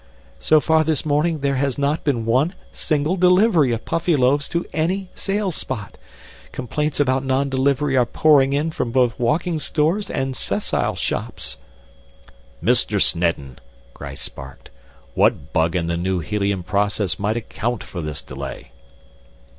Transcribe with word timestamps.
So 0.39 0.59
far 0.59 0.83
this 0.83 1.05
morning, 1.05 1.41
there 1.41 1.57
has 1.57 1.77
not 1.77 2.03
been 2.03 2.25
one 2.25 2.55
single 2.71 3.15
delivery 3.17 3.71
of 3.71 3.85
Puffyloaves 3.85 4.47
to 4.49 4.65
any 4.73 5.11
sales 5.13 5.53
spot! 5.55 5.95
Complaints 6.51 6.99
about 6.99 7.23
non 7.23 7.49
delivery 7.49 7.95
are 7.95 8.07
pouring 8.07 8.51
in 8.51 8.71
from 8.71 8.91
both 8.91 9.19
walking 9.19 9.59
stores 9.59 10.09
and 10.09 10.35
sessile 10.35 10.95
shops." 10.95 11.57
"Mr. 12.63 12.99
Snedden!" 12.99 13.59
Gryce 13.93 14.27
barked. 14.27 14.71
"What 15.13 15.53
bug 15.53 15.75
in 15.75 15.85
the 15.85 15.97
new 15.97 16.17
helium 16.17 16.63
process 16.63 17.19
might 17.19 17.37
account 17.37 17.83
for 17.83 18.01
this 18.01 18.23
delay?" 18.23 18.71